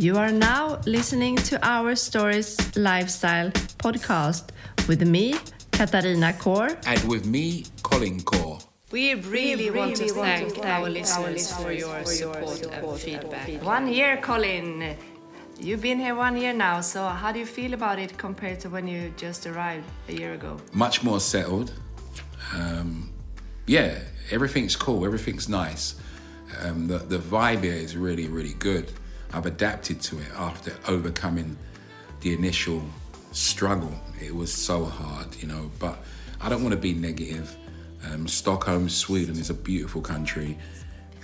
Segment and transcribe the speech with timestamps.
[0.00, 3.50] You are now listening to our Stories Lifestyle
[3.82, 4.50] podcast
[4.86, 5.34] with me,
[5.72, 6.80] Katharina Kaur.
[6.86, 8.60] And with me, Colin Core.
[8.92, 13.48] We really, want to thank our listeners for your support and feedback.
[13.64, 14.96] One year, Colin.
[15.58, 18.70] You've been here one year now, so how do you feel about it compared to
[18.70, 20.60] when you just arrived a year ago?
[20.72, 21.72] Much more settled.
[22.54, 23.10] Um,
[23.66, 23.98] yeah,
[24.30, 25.96] everything's cool, everything's nice.
[26.62, 28.92] Um, the, the vibe here is really, really good.
[29.32, 31.56] I've adapted to it after overcoming
[32.20, 32.82] the initial
[33.32, 33.92] struggle.
[34.20, 35.98] It was so hard, you know, but
[36.40, 37.56] I don't want to be negative.
[38.10, 40.56] Um, Stockholm, Sweden is a beautiful country,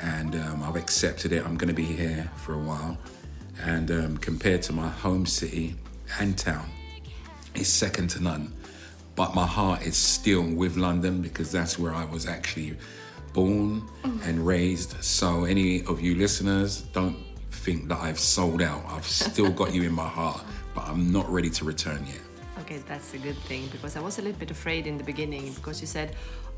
[0.02, 1.44] and um, I've accepted it.
[1.44, 2.98] I'm going to be here for a while.
[3.62, 5.76] And um, compared to my home city
[6.18, 6.68] and town,
[7.54, 8.52] it's second to none.
[9.14, 12.76] But my heart is still with London because that's where I was actually
[13.32, 13.88] born
[14.24, 15.02] and raised.
[15.04, 17.16] So, any of you listeners, don't
[17.54, 18.82] think that I've sold out.
[18.88, 20.42] I've still got you in my heart,
[20.74, 22.20] but I'm not ready to return yet.
[22.60, 25.52] Okay, that's a good thing because I was a little bit afraid in the beginning
[25.54, 26.08] because you said,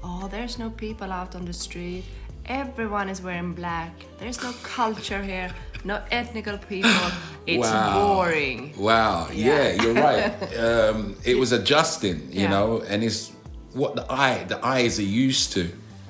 [0.02, 2.04] "Oh, there's no people out on the street.
[2.46, 3.92] Everyone is wearing black.
[4.18, 5.50] There's no culture here.
[5.84, 7.06] No ethnical people.
[7.46, 9.28] It's boring." Wow.
[9.32, 9.46] Yeah.
[9.48, 10.56] Yeah, you're right.
[10.68, 12.50] um, it was adjusting, you Yeah.
[12.50, 13.32] know, and it's
[13.72, 15.64] what the eye, the eyes are used to.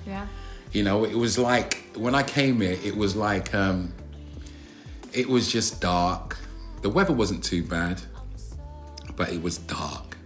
[0.07, 0.27] Yeah.
[0.73, 3.93] You know, it was like when I came here, it was like um,
[5.17, 6.37] it was just dark.
[6.83, 8.01] The weather wasn't too bad,
[9.17, 10.17] but it was dark,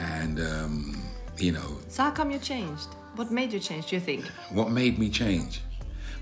[0.00, 1.02] and um,
[1.38, 2.88] you know So how come you changed?
[3.16, 3.86] What made you change?
[3.88, 4.24] Do you think?
[4.50, 5.60] what made me change.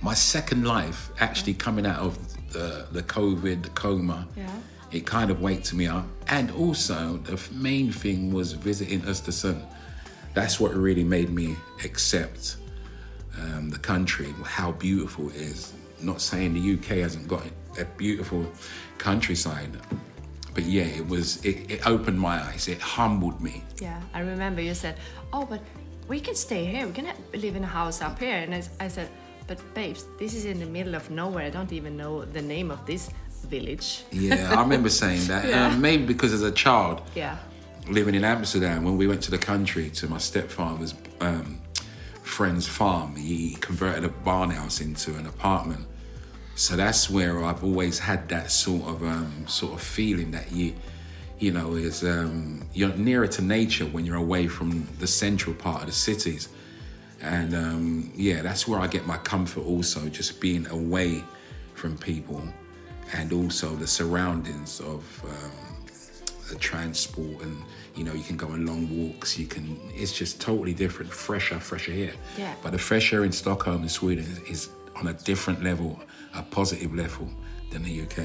[0.03, 2.19] My second life, actually coming out of
[2.53, 4.50] the the COVID the coma, Yeah.
[4.91, 9.62] it kind of waked me up, and also the main thing was visiting Östersund.
[10.34, 12.56] That's what really made me accept
[13.41, 15.73] um, the country, how beautiful it is.
[16.03, 17.43] Not saying the UK hasn't got
[17.78, 18.46] a beautiful
[18.98, 19.70] countryside,
[20.55, 21.44] but yeah, it was.
[21.44, 22.69] It, it opened my eyes.
[22.69, 23.62] It humbled me.
[23.80, 24.96] Yeah, I remember you said,
[25.32, 25.60] "Oh, but
[26.08, 26.86] we can stay here.
[26.86, 29.09] We can live in a house up here." And I said,
[29.47, 31.44] "But babes, this is in the middle of nowhere.
[31.47, 33.10] I don't even know the name of this
[33.48, 35.48] village." Yeah, I remember saying that.
[35.48, 35.66] Yeah.
[35.69, 37.36] Um, maybe because as a child, Yeah.
[37.91, 41.60] living in Amsterdam, when we went to the country to my stepfather's um,
[42.22, 45.86] friend's farm, he converted a barn house into an apartment.
[46.56, 50.72] So that's where I've always had that sort of um, sort of feeling that you,
[51.39, 55.83] you know, is um, you're nearer to nature when you're away from the central part
[55.83, 56.49] of the cities,
[57.21, 59.65] and um, yeah, that's where I get my comfort.
[59.66, 61.22] Also, just being away
[61.75, 62.43] from people,
[63.12, 65.05] and also the surroundings of.
[65.25, 65.50] Um,
[66.49, 67.61] the transport and
[67.97, 71.59] you know you can go on long walks you can it's just totally different fresher
[71.59, 72.55] fresher here Yeah.
[72.62, 75.99] but the fresh air in stockholm in sweden is, is on a different level
[76.36, 77.28] a positive level
[77.70, 78.19] than the uk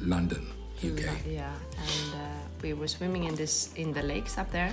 [0.00, 0.46] london
[0.84, 2.18] uk Yeah, and uh,
[2.62, 4.72] we were swimming in this in the lakes up there.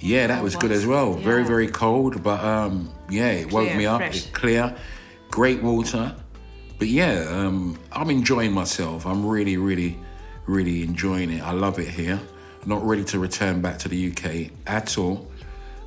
[0.00, 1.12] yeah that was good as well.
[1.14, 1.48] Very yeah.
[1.54, 4.00] very cold but um yeah it woke me up.
[4.00, 4.16] Fresh.
[4.16, 4.74] It's clear.
[5.30, 6.14] Great water.
[6.78, 9.06] But yeah um i'm enjoying myself.
[9.06, 9.98] I'm really really
[10.46, 11.42] really enjoying it.
[11.42, 12.20] I love it here.
[12.66, 14.24] Not ready to return back to the uk
[14.66, 15.26] at all.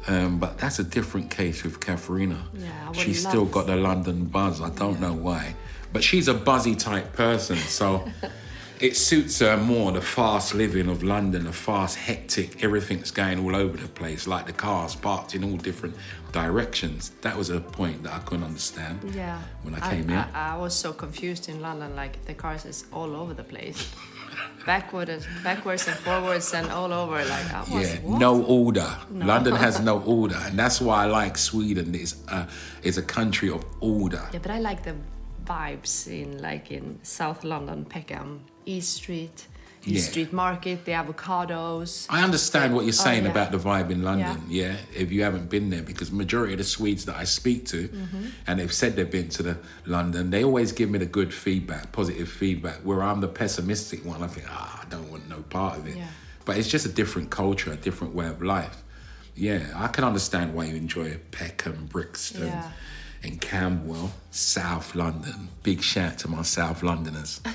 [0.08, 2.40] Um, but that's a different case with Katharina.
[2.54, 4.62] Yeah, I would she's still got the London buzz.
[4.62, 5.56] I don't know why,
[5.96, 8.06] but she's a buzzy type person, so
[8.82, 9.94] it suits her more.
[9.94, 14.46] The fast living of London, the fast, hectic, everything's going all over the place, like
[14.46, 15.96] the cars parked in all different
[16.34, 17.12] directions.
[17.22, 19.10] That was a point that I couldn't understand.
[19.16, 19.42] Yeah.
[19.64, 20.28] When I came here.
[20.34, 21.96] I, I was so confused in London.
[21.96, 23.90] Like the cars is all over the place,
[24.66, 27.24] backwards, backwards and forwards and all over.
[27.24, 27.94] Like I was.
[27.94, 28.20] Yeah, what?
[28.20, 28.98] no order.
[29.14, 31.96] London has no order, and that's why I like Sweden.
[31.96, 32.50] It's a,
[32.84, 34.28] it's a country of order.
[34.34, 34.98] Yeah, but I like the
[35.46, 39.48] vibes in like in South London, Peckham, East Street,
[39.86, 40.12] East Yeah.
[40.12, 42.08] Street Market, the avocados.
[42.10, 43.32] I understand what you're saying yeah.
[43.32, 44.76] about the vibe in London, yeah.
[44.96, 48.26] If you haven't been there, because majority of the Swedes that I speak to, Mm-hmm.
[48.48, 51.92] and they've said they've been to the London, they always give me the good feedback,
[51.92, 52.78] positive feedback.
[52.84, 55.98] Where I'm the pessimistic one, I think, ah, I don't want no part of it.
[55.98, 56.08] Yeah.
[56.46, 58.82] But it's just a different culture, a different way of life.
[59.36, 62.72] Yeah, I can understand why you enjoy Peckham, Brixton, Yeah.
[63.26, 65.50] And Camberwell, South London.
[65.64, 67.42] Big shout to my South Londoners.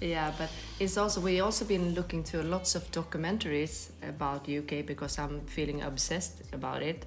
[0.00, 5.18] Yeah, but it's also we also been looking to lots of documentaries about UK because
[5.18, 7.06] I'm feeling obsessed about it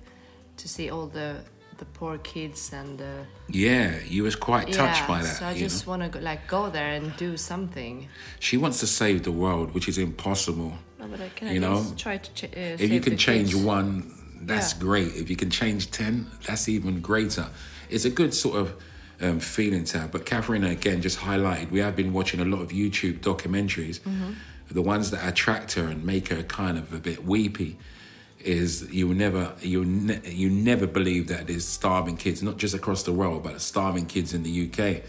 [0.58, 1.36] to see all the
[1.78, 5.36] the poor kids and the yeah, you was quite touched yeah, by that.
[5.36, 8.08] So I just want to like go there and do something.
[8.40, 10.74] She wants to save the world, which is impossible.
[11.00, 13.64] No, but I can You know, try to ch- uh, If you can change kids.
[13.64, 14.12] one,
[14.42, 14.80] that's Yeah.
[14.80, 15.16] great.
[15.16, 17.48] If you can change 10, that's even greater.
[17.90, 18.74] It's a good sort of
[19.22, 20.08] um, feeling to her.
[20.08, 24.00] But Catherine, again, just highlighted, we have been watching a lot of YouTube documentaries.
[24.70, 27.78] The ones that attract her and make her kind of a bit weepy
[28.42, 33.02] is you never you ne- you never believe that there's starving kids not just across
[33.04, 35.02] the world but starving kids in the UK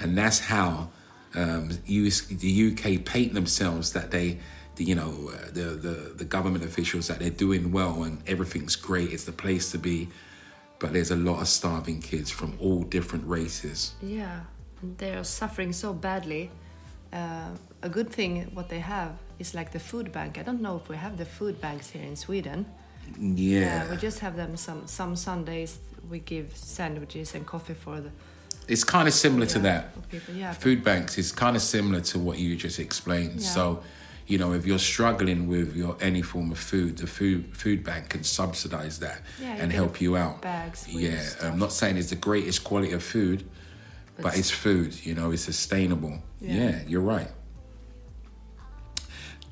[0.00, 0.90] and that's how
[1.34, 4.38] um, US, the UK paint themselves that they
[4.76, 8.76] the, you know uh, the, the the government officials that they're doing well and everything's
[8.76, 10.08] great it's the place to be
[10.78, 14.40] but there's a lot of starving kids from all different races Yeah,
[14.98, 16.50] they are suffering so badly.
[17.12, 17.50] Uh,
[17.82, 20.36] a good thing what they have is like the food bank.
[20.36, 22.66] I don't know if we have the food banks here in Sweden.
[23.18, 25.78] yeah Uh, we just have them some some Sundays.
[26.10, 28.10] We give sandwiches and coffee for the
[28.68, 30.52] it's kind of similar to that people, yeah.
[30.54, 33.48] food banks is kind of similar to what you just explained Yeah.
[33.54, 33.82] so
[34.26, 38.08] you know if you're struggling with your any form of food the food food bank
[38.08, 41.52] can subsidize that Yeah, and help you out bags yeah stuff.
[41.52, 43.44] i'm not saying it's the greatest quality of food
[44.16, 46.54] but, But it's food you know it's sustainable Yeah.
[46.54, 47.30] yeah you're right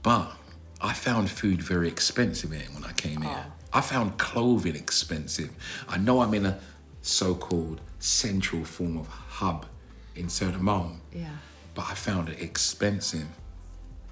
[0.02, 0.32] but
[0.80, 3.78] i found food very expensive here when i came here Oh.
[3.78, 5.50] i found clothing expensive
[5.88, 6.58] i know i'm in a
[7.02, 9.66] so-called central form of hub
[10.14, 11.30] in Södermalm, yeah.
[11.74, 13.26] but I found it expensive.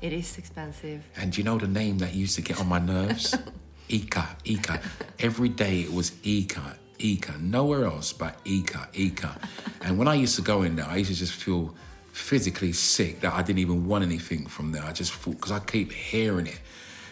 [0.02, 1.04] It is expensive.
[1.16, 3.34] And you know the name that used to get on my nerves?
[3.88, 4.82] ICA, ICA.
[5.18, 7.40] Every day it was ICA, ICA.
[7.40, 9.48] Nowhere else but ICA, ICA.
[9.82, 11.74] And when I used to go in there, I used to just feel
[12.12, 14.84] physically sick that I didn't even want anything from there.
[14.84, 16.60] I just thought, because I keep hearing it.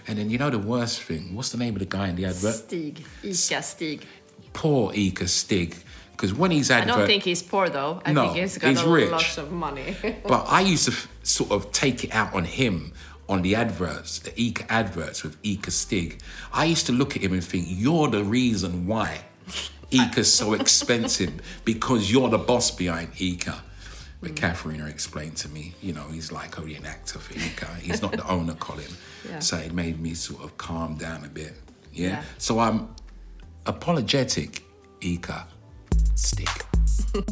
[0.06, 1.34] And then you know the worst thing?
[1.36, 2.54] What's the name of the guy in the advert?
[2.54, 4.06] Stig, Ica Stig.
[4.54, 5.76] Poor ICA Stig.
[6.18, 8.02] Because when he's advert, I don't think he's poor though.
[8.04, 9.10] I No, think he's got he's a rich.
[9.12, 9.94] lot of money.
[10.26, 12.92] But I used to f- sort of take it out on him
[13.28, 16.20] on the adverts, the ICA adverts with ICA Stig.
[16.52, 19.20] I used to look at him and think, you're the reason why
[19.92, 21.32] ICA's so expensive
[21.64, 23.60] because you're the boss behind ICA.
[24.20, 27.78] But Katharina explained to me, you know, he's like only an actor for ICA.
[27.78, 28.90] He's not the owner, Colin.
[29.28, 29.38] Yeah.
[29.38, 31.54] So it made me sort of calm down a bit.
[31.92, 32.08] Yeah.
[32.08, 32.22] Yeah.
[32.38, 32.88] So I'm
[33.66, 34.64] apologetic,
[35.00, 35.44] ICA
[36.18, 36.50] Stig.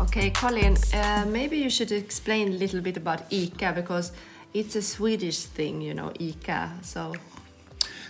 [0.00, 4.12] okay, Colin, uh, maybe you should explain a little bit about Ica because
[4.54, 6.82] it's a Swedish thing, you know, Ica.
[6.82, 7.12] So,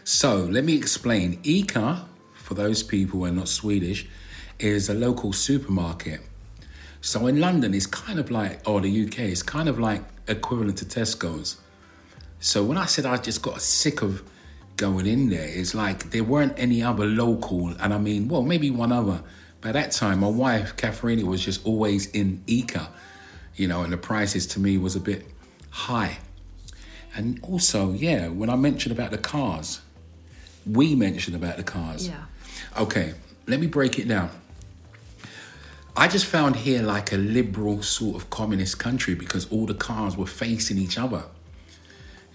[0.04, 1.42] So let me explain.
[1.42, 2.04] ICA,
[2.34, 4.06] for those people who are not Swedish,
[4.60, 6.20] is a local supermarket.
[7.00, 10.78] So in London, it's kind of like, or the UK, it's kind of like equivalent
[10.78, 11.56] to Tesco's.
[12.38, 14.22] So when I said I just got sick of
[14.82, 18.69] going in there, it's like there weren't any other local, and I mean, well, maybe
[18.69, 19.23] one other.
[19.61, 22.88] By that time, my wife, Katharina, was just always in ICA,
[23.55, 25.25] you know, and the prices to me was a bit
[25.70, 26.19] high.
[27.14, 29.82] And also, yeah, when I mentioned about the cars,
[30.67, 32.08] we mentioned about the cars.
[32.08, 32.25] Yeah.
[32.76, 33.14] Okay,
[33.46, 34.31] let me break it down.
[35.96, 40.17] I just found here like a liberal sort of communist country because all the cars
[40.17, 41.23] were facing each other.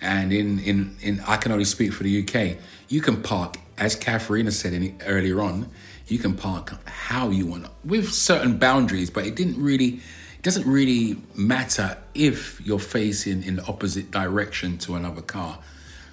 [0.02, 2.58] And in, in, in I can only speak for the UK.
[2.88, 5.70] You can park, as Katharina said in, earlier on,
[6.08, 10.02] you can park how you want with certain boundaries, but it didn't really
[10.38, 15.60] it doesn't really matter if you're facing in the opposite direction to another car.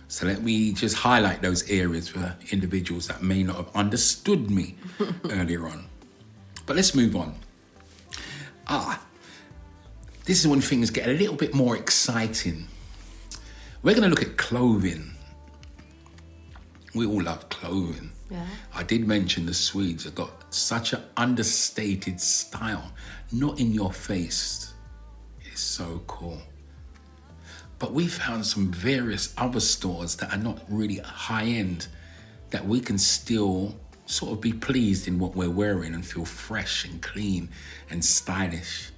[0.08, 4.76] So let me just highlight those areas for individuals that may not have understood me
[5.30, 5.86] earlier on.
[6.66, 7.34] But let's move on.
[8.66, 9.00] Ah,
[10.24, 12.66] this is when things get a little bit more exciting.
[13.84, 15.14] We're going to look at clothing.
[16.94, 18.12] We all love clothing.
[18.30, 18.46] Yeah.
[18.74, 22.92] I did mention the Swedes have got such an understated style,
[23.30, 24.72] not in your face.
[25.42, 26.40] It's so cool.
[27.78, 31.88] But we found some various other stores that are not really high end
[32.48, 36.86] that we can still sort of be pleased in what we're wearing and feel fresh
[36.86, 37.50] and clean
[37.90, 38.92] and stylish.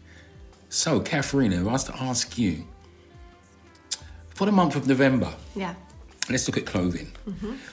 [0.69, 2.67] So, Katharina, if I was to ask you
[4.37, 5.75] for the month of November, yeah.
[6.29, 7.11] let's look at clothing.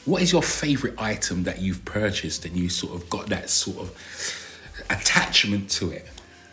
[0.05, 3.79] What is your favorite item that you've purchased and you sort of got that sort
[3.79, 6.07] of attachment to it?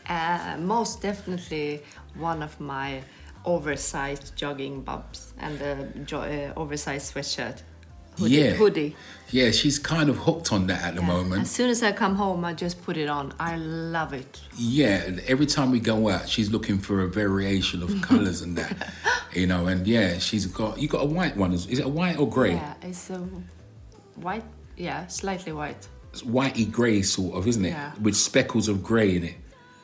[0.09, 1.81] Uh, most definitely
[2.15, 3.03] one of my
[3.45, 7.63] oversized jogging bobs and the jo- uh, oversized sweatshirt.
[8.19, 8.35] Hoodie.
[8.35, 8.51] Yeah.
[8.53, 8.97] Hoodie.
[9.33, 11.07] Yeah, she's kind of hooked on that at the Yeah.
[11.07, 11.43] moment.
[11.43, 13.33] As soon as I come home, I just put it on.
[13.39, 14.41] I love it.
[14.57, 18.91] Yeah, every time we go out, she's looking for a variation of colours and that,
[19.33, 19.67] you know.
[19.69, 21.53] And yeah, she's got you got a white one.
[21.53, 22.55] Is it a white or grey?
[22.55, 23.21] Yeah, it's a
[24.17, 24.45] white.
[24.77, 25.87] Yeah, slightly white.
[26.13, 27.71] It's whitey grey sort of, isn't it?
[27.71, 27.93] Yeah.
[28.01, 29.37] With speckles of grey in it.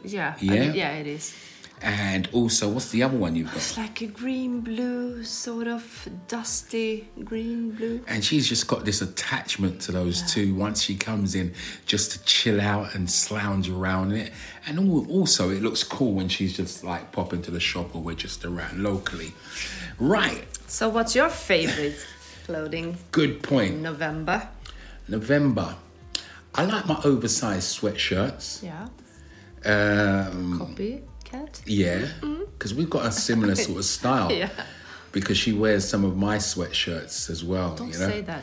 [0.05, 0.35] Yeah.
[0.41, 0.61] I Yeah?
[0.61, 1.35] mean, yeah, it is.
[1.83, 3.57] And also, what's the other one you've got?
[3.57, 8.03] It's like a green blue, sort of dusty green blue.
[8.09, 11.53] And she's just got this attachment to those two once she comes in
[11.85, 14.33] just to chill out and lounge around it.
[14.67, 14.79] And
[15.11, 18.45] also, it looks cool when she's just like pop into the shop or we're just
[18.45, 19.35] around locally.
[19.99, 21.97] Right, So, what's your favorite
[22.47, 23.77] clothing good point.
[23.81, 24.49] November?
[25.09, 25.77] November.
[26.55, 28.63] I like my oversized sweatshirts.
[28.63, 28.89] Yeah.
[29.65, 30.75] Um,
[31.67, 32.07] Yeah,
[32.53, 34.33] because we've got a similar sort of style.
[34.33, 34.51] Yeah.
[35.13, 37.75] Because she wears some of my sweatshirts as well.
[37.75, 38.09] Don't you know?
[38.09, 38.43] say that.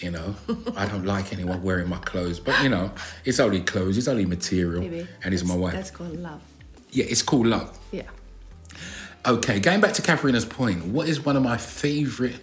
[0.00, 0.34] You know,
[0.76, 2.90] I don't like anyone wearing my clothes, but you know,
[3.24, 5.06] it's only clothes, it's only material, Baby.
[5.22, 5.74] and it's my wife.
[5.74, 6.40] That's called love.
[6.90, 7.78] Yeah, it's called love.
[7.90, 8.04] Yeah.
[9.26, 12.40] Okay, going back to Katharina's point, what is one of my favorite?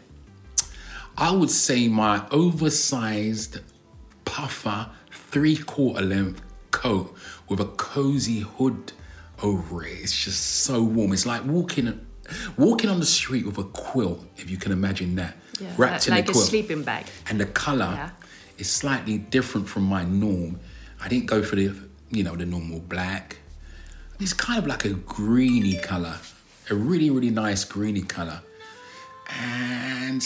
[1.17, 3.59] I would say my oversized
[4.25, 7.15] puffer three quarter length coat
[7.49, 8.93] with a cozy hood
[9.41, 9.93] over it.
[10.01, 11.13] It's just so warm.
[11.13, 12.05] It's like walking
[12.57, 15.35] walking on the street with a quilt, if you can imagine that.
[15.59, 15.69] Yeah.
[15.77, 16.45] Wrapped in like a a quilt.
[16.47, 17.05] sleeping bag.
[17.29, 18.09] and the color Yeah.
[18.57, 20.59] is slightly different from my norm.
[21.01, 21.73] I didn't go for the
[22.09, 23.37] you know the normal black.
[24.19, 26.15] It's kind of like a greeny color,
[26.69, 28.41] a really really nice greeny color.
[29.29, 30.25] And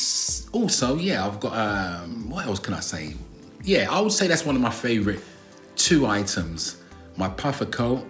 [0.52, 3.16] also, yeah, I've got um, what else can I say?
[3.64, 5.22] Yeah, I would say that's one of my favorite
[5.76, 6.78] two items:
[7.18, 8.08] my puffer coat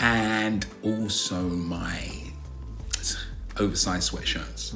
[0.00, 2.08] and also my
[3.58, 4.74] oversized sweatshirts.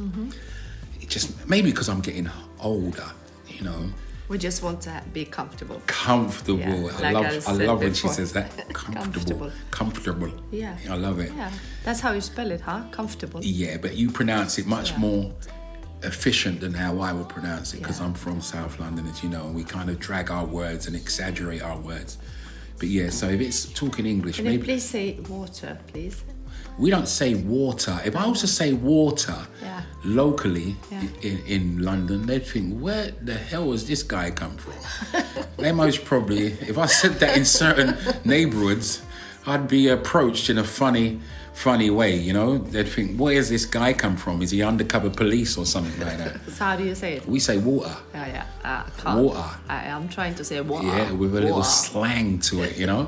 [1.00, 2.29] It just maybe because I'm getting
[2.61, 3.07] older,
[3.49, 3.85] you know,
[4.29, 5.83] We just want to be comfortable.
[5.87, 6.61] comfortable.
[6.61, 8.50] Yeah, I like love I I, love when she says that.
[8.73, 9.03] Comfortable.
[9.03, 9.53] Comfortable.
[9.71, 10.33] Comfortable.
[10.50, 10.77] Yeah.
[10.89, 11.33] I love it.
[11.35, 11.50] Yeah.
[11.85, 12.85] That's how you spell it, huh?
[12.93, 13.41] Comfortable.
[13.43, 14.99] Yeah, but you pronounce it much Yeah.
[14.99, 15.35] more
[16.03, 18.07] efficient than how I will pronounce it because Yeah.
[18.07, 20.97] I'm from South London, as you know, and we kind of drag our words and
[20.97, 22.17] exaggerate our words.
[22.81, 26.25] But yeah, so if it's talking English, Can maybe please say water, please?
[26.79, 28.01] we don't say water.
[28.07, 29.83] If I was to say water Yeah.
[30.03, 31.03] locally Yeah.
[31.21, 34.73] in, in London, they'd think, where the hell has this guy come from?
[35.59, 39.03] they most probably, if I said that in certain neighborhoods,
[39.47, 41.21] I'd be approached in a funny,
[41.52, 42.59] funny way, you know?
[42.59, 44.42] They'd think, where has this guy come from?
[44.42, 46.40] Is he undercover police or something like that?
[46.50, 47.26] So how do you say it?
[47.26, 47.95] We say water.
[48.14, 48.87] Yeah, yeah.
[49.04, 49.23] Uh.
[49.23, 49.59] Water.
[49.69, 50.87] I am trying to say water.
[50.87, 53.07] Yeah, with a little slang to it, you know?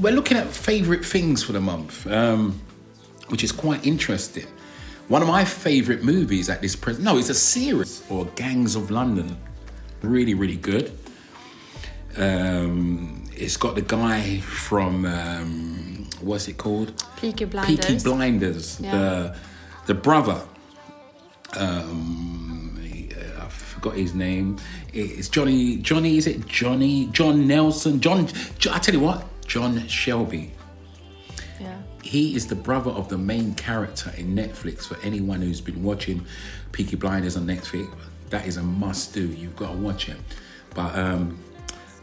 [0.00, 2.60] We're looking at favourite things for the month, um,
[3.28, 4.46] which is quite interesting.
[5.08, 8.90] One of my favourite movies at this present, no, it's a series, or Gangs of
[8.90, 9.36] London.
[10.02, 10.92] Really, really good.
[12.18, 16.92] Um, it's got the guy from, um, what's it called?
[17.20, 17.86] Peaky Blinders.
[17.86, 18.90] Peaky Blinders, Yeah.
[18.98, 19.36] the
[19.86, 20.42] the brother.
[21.56, 22.78] Um,
[23.12, 24.58] uh, I forgot his name.
[24.92, 25.76] It's Johnny.
[25.78, 27.06] Johnny is it Johnny?
[27.12, 28.00] John Nelson.
[28.00, 28.28] John.
[28.58, 30.52] Jo- I tell you what, John Shelby.
[31.60, 31.76] Yeah.
[32.02, 34.86] He is the brother of the main character in Netflix.
[34.86, 36.26] For anyone who's been watching
[36.72, 37.88] Peaky Blinders on Netflix,
[38.30, 39.26] that is a must do.
[39.26, 40.16] You've got to watch it.
[40.74, 41.38] But um,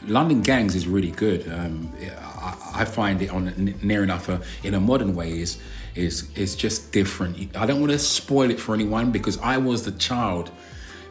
[0.08, 1.52] London Gangs is really good.
[1.52, 5.58] Um, I, I find it on near enough a, in a modern way is
[5.96, 7.56] is is just different.
[7.56, 10.52] I don't want to spoil it for anyone because I was the child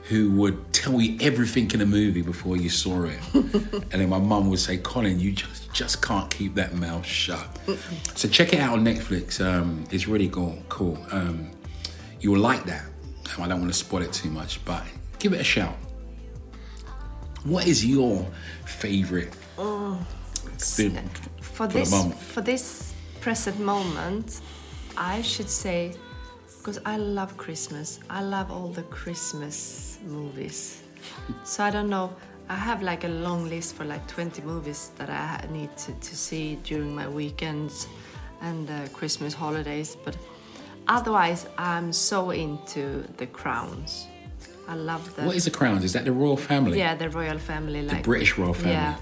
[0.05, 4.19] who would tell you everything in a movie before you saw it, and then my
[4.19, 7.59] mum would say, "Colin, you just just can't keep that mouth shut."
[8.15, 9.45] so check it out on Netflix.
[9.45, 10.59] Um, it's really cool.
[10.69, 10.99] Cool.
[11.11, 11.51] Um,
[12.21, 12.85] you'll like that.
[13.39, 14.85] I don't want to spoil it too much, but
[15.19, 15.75] give it a shout.
[17.45, 18.27] What is your
[18.65, 19.35] favorite
[20.59, 21.11] thing
[21.41, 21.93] For the this
[22.33, 24.41] for this present moment,
[24.97, 25.95] I should say
[26.59, 28.01] because I love Christmas.
[28.09, 30.83] I love all the Christmas movies.
[31.45, 32.17] so I don't know.
[32.49, 36.17] I have like a long list for like 20 movies that I need to, to
[36.17, 37.89] see during my weekends
[38.41, 39.97] and uh, Christmas holidays.
[40.03, 40.17] But
[40.89, 44.07] otherwise, I'm so into The Crowns.
[44.69, 45.83] I love the What is the crown?
[45.83, 46.79] Is that the royal family?
[46.79, 48.73] yeah the royal family like British royal family.
[48.73, 48.97] Yeah,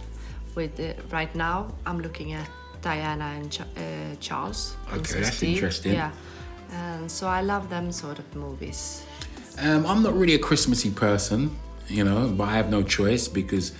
[0.55, 2.49] with the, right now I'm looking at
[2.83, 4.77] Diana and uh, Charles.
[4.93, 5.93] Okay, that's interesting.
[5.93, 6.11] Yeah,
[6.73, 9.05] and so I love them sort of movies.
[9.61, 11.57] Um, I'm not really a Christmassy person,
[11.89, 13.73] you know, but I have no choice because,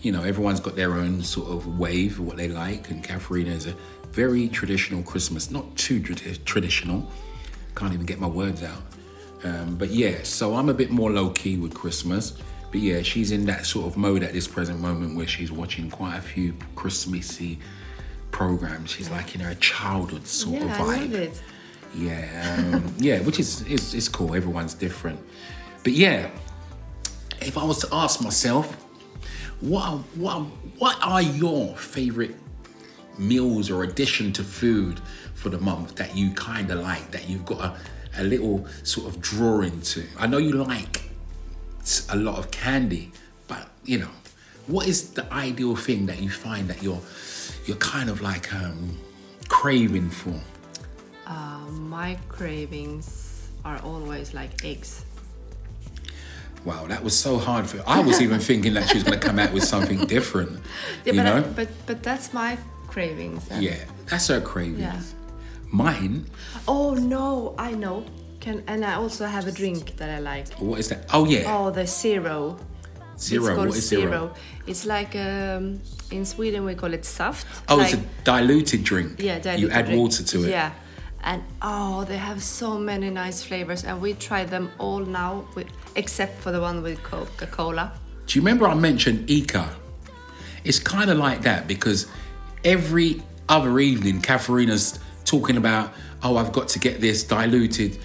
[0.00, 3.50] you know, everyone's got their own sort of wave of what they like, and Katharina
[3.50, 3.76] is a
[4.10, 7.06] very traditional Christmas, not too tradi- traditional.
[7.76, 8.82] Can't even get my words out.
[9.44, 12.36] Um, but yeah, so I'm a bit more low key with Christmas.
[12.70, 15.90] But yeah, she's in that sort of mode at this present moment where she's watching
[15.90, 17.58] quite a few Christmassy
[18.30, 18.90] programs.
[18.90, 21.00] She's like in her childhood sort yeah, of I vibe.
[21.00, 21.42] love it.
[21.94, 24.34] Yeah, um, yeah, which is, is is cool.
[24.34, 25.20] Everyone's different,
[25.84, 26.30] but yeah,
[27.42, 28.74] if I was to ask myself,
[29.60, 30.42] what are, what are,
[30.78, 32.34] what are your favorite
[33.18, 35.00] meals or addition to food
[35.34, 37.76] for the month that you kind of like that you've got a,
[38.16, 40.04] a little sort of drawing to?
[40.18, 41.02] I know you like
[42.10, 43.12] a lot of candy,
[43.48, 44.10] but you know,
[44.66, 47.00] what is the ideal thing that you find that you're
[47.66, 48.98] you're kind of like um,
[49.48, 50.34] craving for?
[51.70, 55.04] My cravings are always like eggs.
[56.64, 57.78] Wow, that was so hard for.
[57.78, 57.82] You.
[57.86, 60.60] I was even thinking that she was going to come out with something different.
[61.04, 61.52] Yeah, you but, I- know?
[61.56, 63.46] but but that's my cravings.
[63.50, 64.80] and- yeah, that's her cravings.
[64.80, 65.00] Yeah.
[65.72, 66.26] Mine.
[66.68, 68.04] Oh no, I know.
[68.40, 70.52] Can and I also have a drink that I like.
[70.60, 71.06] What is that?
[71.12, 72.58] Oh yeah, Oh, the zero.
[73.18, 73.44] zero.
[73.46, 74.34] It's called What is zero?
[74.66, 77.46] It's like um, in Sweden we call it saft.
[77.68, 79.12] Oh, like, it's a diluted drink.
[79.18, 80.00] yeah, diluted You add drink.
[80.00, 80.50] water to it.
[80.50, 80.72] Yeah,
[81.24, 85.68] and oh, they have so many nice flavors, and we try them all now, with,
[85.96, 87.92] except for the one with Coca Cola.
[88.26, 89.68] Do you remember I mentioned ICA?
[90.64, 92.06] It's kind of like that because
[92.64, 97.98] every other evening, Katharina's talking about, oh, I've got to get this diluted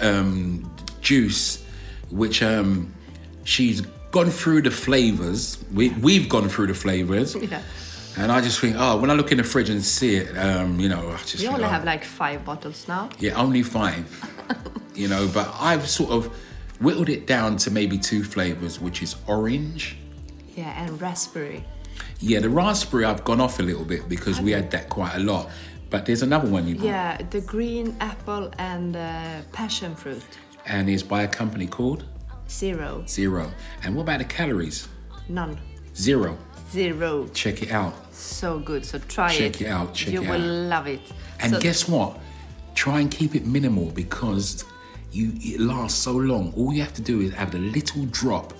[0.00, 1.64] um, juice,
[2.10, 2.92] which um,
[3.44, 5.62] she's gone through the flavors.
[5.72, 7.36] We, we've gone through the flavors.
[7.50, 7.62] Yeah.
[8.16, 10.78] And I just think, oh, when I look in the fridge and see it, um,
[10.78, 13.08] you know, I just think, only oh, have like five bottles now.
[13.18, 14.06] yeah, only five.
[14.94, 16.26] you know, but I've sort of
[16.80, 19.96] whittled it down to maybe two flavors, which is orange.
[20.54, 21.64] Yeah, and raspberry.
[22.20, 25.20] Yeah, the raspberry I've gone off a little bit because we had that quite a
[25.20, 25.50] lot.
[25.94, 30.24] But there's another one you bought, Yeah, the green apple and uh, passion fruit.
[30.66, 32.02] and it's by a company called
[32.50, 33.04] Zero.
[33.06, 33.52] Zero.
[33.84, 34.88] And what about the calories?
[35.28, 35.56] None.
[35.94, 36.36] Zero.
[36.72, 37.28] Zero.
[37.32, 37.94] Check it out.
[38.12, 38.84] So good.
[38.84, 39.52] So try Check it.
[39.52, 40.40] Check it out, check you it out.
[40.40, 41.00] You will love it.
[41.38, 42.18] And So- guess what?
[42.74, 44.64] Try and keep it minimal because
[45.12, 46.52] you it lasts so long.
[46.56, 48.52] All you have to do is add a little drop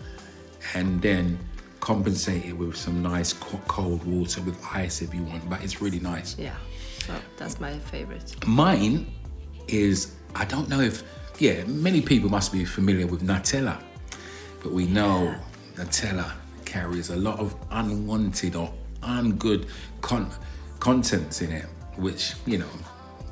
[0.74, 1.36] and then
[1.80, 5.50] compensate it with some nice cold water with ice if you want.
[5.50, 6.36] But it's really nice.
[6.38, 6.54] Yeah.
[7.06, 8.46] So that's my favorite.
[8.46, 9.12] Mine
[9.68, 11.02] is I don't know if
[11.38, 13.78] yeah, many people must be familiar with Nutella,
[14.62, 15.34] but we know
[15.74, 16.32] Nutella
[16.64, 19.68] carries a lot of unwanted or ungood
[20.00, 20.30] con-
[20.80, 22.70] contents in it, which you know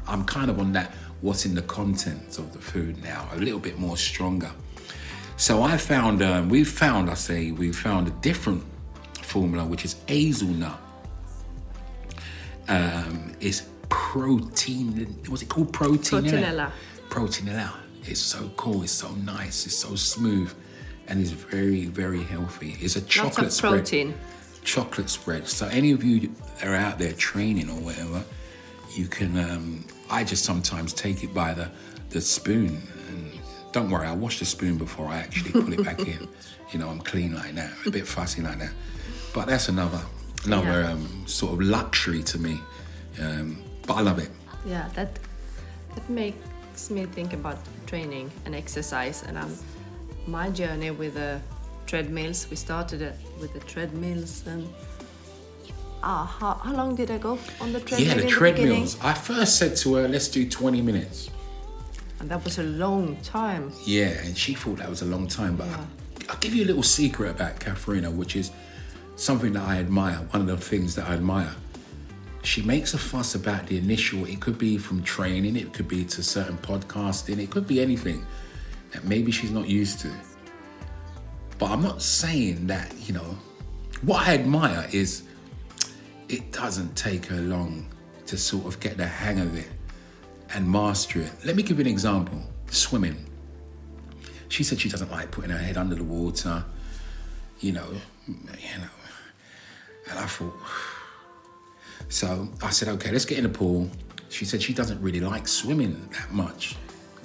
[0.06, 3.60] I'm kind of on that what's in the contents of the food now, a little
[3.60, 4.50] bit more stronger.
[5.38, 8.64] So I found um, we found I say we found a different
[9.22, 10.78] formula which is hazelnut
[12.68, 15.06] um, is protein.
[15.28, 15.72] What's it called?
[15.72, 16.24] Protein.
[16.24, 16.70] Proteinella.
[17.08, 17.72] Proteinella.
[18.04, 18.82] It's so cool.
[18.82, 19.66] It's so nice.
[19.66, 20.52] It's so smooth,
[21.08, 22.76] and it's very, very healthy.
[22.80, 23.72] It's a Lots chocolate of spread.
[23.72, 24.14] protein.
[24.64, 25.48] Chocolate spread.
[25.48, 28.24] So any of you that are out there training or whatever,
[28.94, 29.38] you can.
[29.38, 31.70] Um, I just sometimes take it by the
[32.10, 32.82] the spoon.
[33.08, 33.32] And
[33.72, 36.28] don't worry, I wash the spoon before I actually put it back in.
[36.72, 37.70] You know, I'm clean like that.
[37.84, 38.72] A bit fussy like that.
[39.34, 40.00] But that's another
[40.44, 40.92] another Yeah.
[40.92, 42.60] um, sort of luxury to me.
[43.20, 44.30] Um, but I love it.
[44.66, 45.18] Yeah, that
[45.94, 49.22] that makes me think about training and exercise.
[49.26, 49.54] And um,
[50.26, 51.40] my journey with the
[51.86, 52.48] treadmills.
[52.50, 54.68] We started it with the treadmills and.
[56.04, 58.16] Ah, how, how long did I go on the treadmill?
[58.16, 58.98] Yeah, the treadmills.
[59.02, 61.30] I first said to her, let's do 20 minutes.
[62.18, 63.72] And that was a long time.
[63.86, 65.54] Yeah, and she thought that was a long time.
[65.56, 65.84] But Yeah.
[66.28, 68.50] I, will give you a little secret about Katharina, which is
[69.22, 70.16] something that I admire.
[70.16, 71.54] One of the things that I admire.
[72.42, 74.24] She makes a fuss about the initial.
[74.24, 78.26] It could be from training, it could be to certain podcasting, it could be anything
[78.90, 80.10] that maybe she's not used to.
[81.58, 83.38] But I'm not saying that, you know,
[84.02, 85.22] what I admire is
[86.28, 87.86] it doesn't take her long
[88.26, 89.68] to sort of get the hang of it
[90.52, 91.30] and master it.
[91.44, 93.24] Let me give you an example swimming.
[94.48, 96.64] She said she doesn't like putting her head under the water,
[97.60, 97.86] you know,
[98.26, 98.88] you know.
[100.10, 100.54] And I thought,
[102.08, 103.90] so I said, okay, let's get in the pool.
[104.28, 106.76] She said she doesn't really like swimming that much.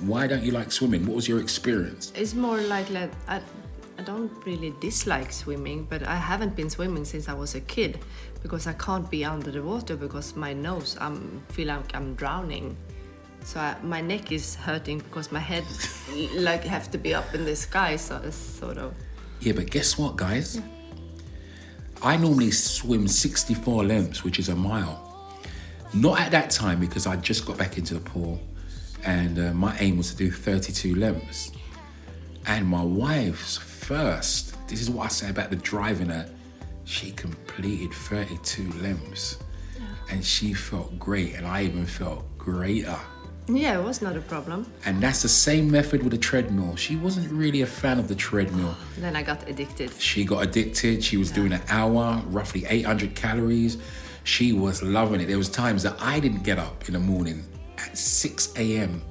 [0.02, 1.06] Why don't you like swimming?
[1.06, 2.12] What was your experience?
[2.16, 3.10] It's more like that.
[3.28, 3.42] I,
[3.98, 8.00] I don't really dislike swimming, but I haven't been swimming since I was a kid
[8.44, 11.18] because I can't be under the water because my nose, I
[11.50, 12.78] feel like I'm drowning.
[13.44, 15.64] So I, my neck is hurting because my head
[16.36, 17.96] like have to be up in the sky.
[17.96, 18.94] So it's sort of
[19.40, 20.62] Yeah, but guess what, guys?
[22.02, 25.04] I normally swim 64 lengths, which is a mile.
[25.94, 28.40] Not at that time because I just got back into the pool
[29.04, 31.52] and uh, my aim was to do 32 lengths.
[32.46, 36.30] And my wife's first, this is what I say about the driving her,
[36.86, 39.38] she completed 32 lengths
[40.10, 42.98] and she felt great and I even felt greater
[43.50, 44.70] Yeah, it was not a problem.
[44.86, 46.76] And that's the same method with the treadmill.
[46.76, 48.76] She wasn't really a fan of the treadmill.
[48.98, 49.92] Then I got addicted.
[50.00, 51.04] She got addicted.
[51.04, 53.78] She was doing an hour, roughly 800 calories.
[54.24, 55.28] She was loving it.
[55.28, 57.46] There was times that I didn't get up in the morning
[57.78, 59.02] at 6 a.m.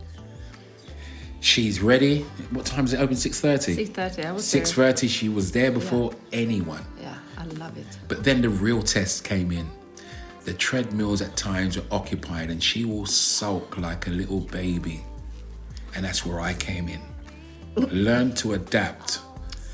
[1.40, 2.22] She's ready.
[2.50, 3.14] What time is it open?
[3.14, 3.88] 6.30?
[3.88, 4.62] 6.30, I was there.
[4.62, 6.84] 6.30, she was there before anyone.
[7.00, 7.86] Yeah, I love it.
[8.08, 9.70] But then the real test came in.
[10.46, 15.04] The treadmills at times were occupied and she will sulk like a little baby.
[15.96, 17.00] And that's where I came in.
[17.90, 19.18] Learn to adapt.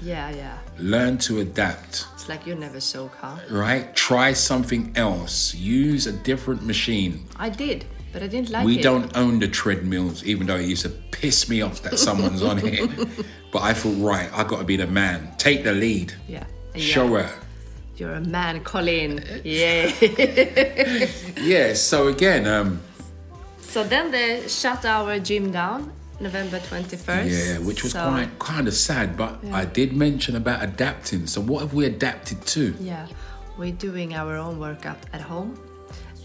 [0.00, 0.58] Yeah, yeah.
[0.78, 3.36] Learn to adapt, It's like you never soak, huh?
[3.50, 3.94] right?
[3.94, 5.54] Try something else.
[5.54, 7.26] Use a different machine.
[7.36, 8.76] I did, but I didn't like We it.
[8.78, 12.42] We don't own the treadmills, even though it used to piss me off that someone's
[12.42, 12.90] on it.
[13.52, 15.34] But I thought, right, I got to be the man.
[15.36, 16.14] Take the lead.
[16.26, 16.44] Yeah.
[16.74, 16.80] yeah.
[16.80, 17.30] Show her.
[17.96, 19.22] You're a man, Colin.
[19.44, 19.90] Yeah.
[21.40, 21.74] Yeah.
[21.74, 22.80] So again, um,
[23.60, 27.30] so then they shut our gym down November 21st.
[27.30, 29.16] Yeah, which was So- quite kind of sad.
[29.16, 31.26] But I did mention about adapting.
[31.26, 32.74] So what have we adapted to?
[32.80, 33.06] Yeah,
[33.58, 35.58] we're doing our own workout at home.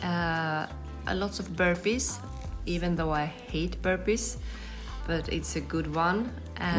[0.04, 0.68] Uh,
[1.08, 2.20] a lots of burpees,
[2.66, 4.38] even though I hate burpees,
[5.08, 6.30] but it's a good one.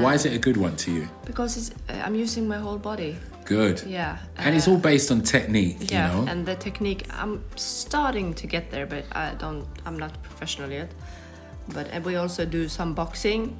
[0.00, 1.08] Why is it a good one to you?
[1.24, 3.16] Because it's, uh, I'm using my whole body.
[3.48, 3.82] Good.
[3.84, 4.18] Yeah.
[4.36, 6.30] And it's uh, all based on technique, yeah, you know.
[6.30, 9.66] and the technique I'm starting to get there, but I don't.
[9.86, 10.90] I'm not professional yet.
[11.68, 13.56] But we also do some boxing.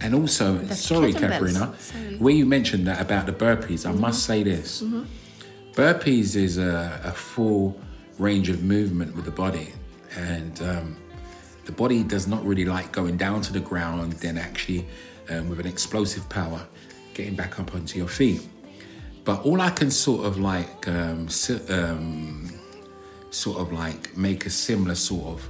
[0.00, 1.12] And also, sorry.
[1.12, 2.04] Katharina, Sorry.
[2.04, 2.24] Mm-hmm.
[2.24, 4.82] where you mentioned that about the burpees, I must say this:
[5.74, 7.80] burpees is a, a full
[8.18, 9.74] range of movement with the body,
[10.16, 10.96] and um,
[11.66, 14.88] the body does not really like going down to the ground, then actually,
[15.30, 16.66] um, with an explosive power,
[17.14, 18.42] getting back up onto your feet.
[19.24, 21.28] But all I can sort of like, um,
[21.70, 22.52] um,
[23.30, 25.48] sort of like make a similar sort of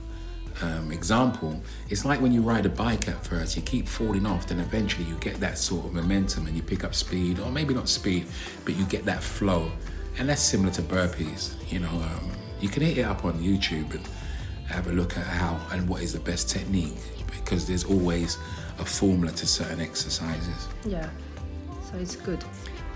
[0.63, 1.61] um, example.
[1.91, 5.05] It's like when you ride a bike at first, you keep falling off, then eventually
[5.05, 8.27] you get that sort of momentum and you pick up speed, or maybe not speed,
[8.65, 9.71] but you get that flow.
[10.19, 11.55] And that's similar to burpees.
[11.71, 14.09] You know, um, you can hit it up on YouTube and
[14.69, 18.39] have a look at how and what is the best technique because there's always
[18.79, 20.69] a formula to certain exercises.
[20.87, 21.11] Yeah.
[21.91, 22.45] So it's good.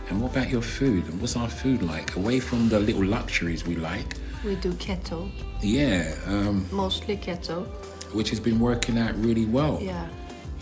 [0.08, 1.06] And what about your food?
[1.08, 2.16] And what's our food like?
[2.16, 5.30] Away from the little luxuries we like, We do keto,
[5.62, 7.66] yeah, um, mostly keto.
[8.14, 9.78] which has been working out really well.
[9.82, 10.06] Yeah.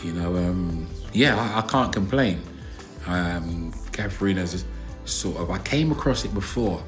[0.02, 2.40] You know, um, yeah, I, I can't complain.
[3.06, 4.64] Um, Katharina's
[5.04, 6.82] sort of, I came across it before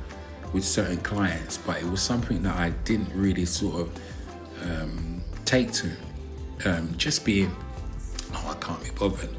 [0.53, 4.01] with certain clients, but it was something that I didn't really sort of
[4.63, 5.91] um, take to.
[6.65, 7.55] Um, just being,
[8.35, 9.31] oh, I can't be bothered.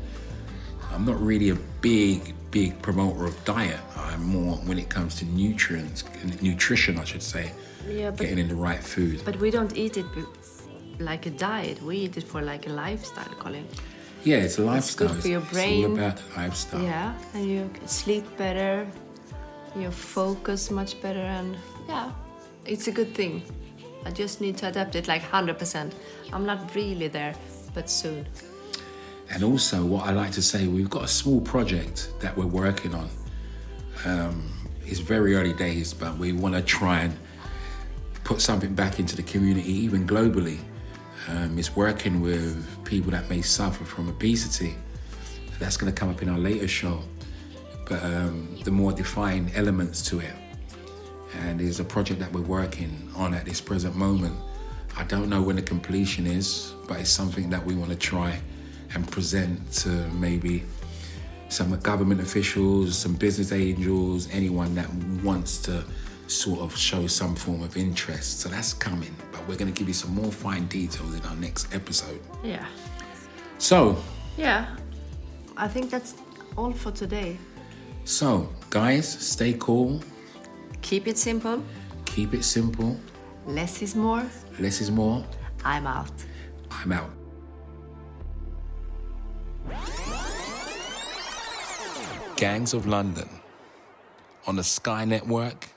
[0.93, 3.79] I'm not really a big, big promoter of diet.
[3.95, 6.03] I'm more when it comes to nutrients,
[6.41, 7.51] nutrition, I should say.
[7.87, 9.21] Yeah, but- getting in the right food.
[9.25, 10.05] But we don't eat it
[10.99, 11.81] like a diet.
[11.81, 13.67] We eat it for like a lifestyle, Colin.
[14.23, 15.07] Yeah, it's a lifestyle.
[15.07, 15.79] good for your brain.
[15.79, 16.81] It's all about the lifestyle.
[16.83, 18.85] Yeah, and you sleep better,
[19.75, 21.55] you focus much better, and
[21.87, 22.11] yeah,
[22.65, 23.43] it's a good thing.
[24.05, 25.93] I just need to adapt it like 100%.
[26.33, 27.33] I'm not really there,
[27.73, 28.25] but soon.
[29.31, 32.95] And also, what I like to say, we've got a small project that we're working
[32.95, 33.09] on.
[34.05, 34.51] Um,
[34.85, 37.15] it's very early days, but we want to try and
[38.23, 40.59] put something back into the community, even globally.
[41.27, 44.75] Um, it's working with people that may suffer from obesity.
[45.59, 47.03] That's going to come up in our later show.
[47.87, 50.33] But um, the more defined elements to it.
[51.41, 54.35] And there's a project that we're working on at this present moment.
[54.97, 58.39] I don't know when the completion is, but it's something that we want to try
[58.93, 60.63] and present to maybe
[61.49, 64.91] some government officials, some business angels, anyone that
[65.23, 65.83] wants to
[66.27, 68.39] sort of show some form of interest.
[68.41, 71.35] So that's coming, but we're going to give you some more fine details in our
[71.35, 72.19] next episode.
[72.43, 72.65] Yeah.
[73.57, 73.97] So,
[74.37, 74.75] Yeah,
[75.57, 76.13] I think that's
[76.55, 77.37] all for today.
[78.05, 80.01] so guys, stay cool,
[80.81, 81.61] Keep it simple,
[82.05, 82.97] keep it simple,
[83.45, 84.23] less is more.
[84.59, 85.25] less is more.
[85.65, 86.11] I'm out.
[86.71, 87.11] I'm out.
[92.39, 93.27] Gangs of London
[94.47, 95.67] on the Sky Network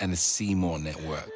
[0.00, 1.30] and the C More Network.